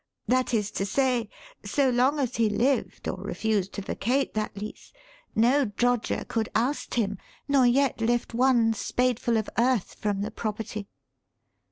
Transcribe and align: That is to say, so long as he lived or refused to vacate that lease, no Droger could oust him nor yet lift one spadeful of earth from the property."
That 0.27 0.51
is 0.51 0.71
to 0.71 0.83
say, 0.83 1.29
so 1.63 1.91
long 1.91 2.17
as 2.19 2.37
he 2.37 2.49
lived 2.49 3.07
or 3.07 3.17
refused 3.17 3.73
to 3.73 3.83
vacate 3.83 4.33
that 4.33 4.57
lease, 4.57 4.91
no 5.35 5.67
Droger 5.67 6.27
could 6.27 6.49
oust 6.55 6.95
him 6.95 7.19
nor 7.47 7.67
yet 7.67 8.01
lift 8.01 8.33
one 8.33 8.73
spadeful 8.73 9.37
of 9.37 9.47
earth 9.59 9.93
from 9.93 10.21
the 10.21 10.31
property." 10.31 10.87